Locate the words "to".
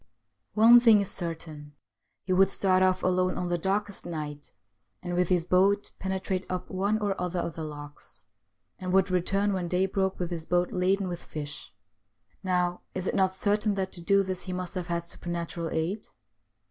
13.91-14.01